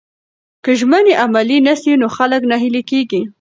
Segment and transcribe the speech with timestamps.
[0.63, 3.21] که ژمنې عملي نسي نو خلک ناهیلي کیږي.